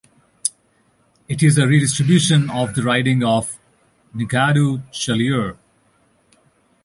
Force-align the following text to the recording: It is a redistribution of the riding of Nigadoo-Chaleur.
It 1.27 1.43
is 1.43 1.59
a 1.59 1.67
redistribution 1.67 2.49
of 2.49 2.73
the 2.73 2.81
riding 2.81 3.23
of 3.23 3.59
Nigadoo-Chaleur. 4.15 5.57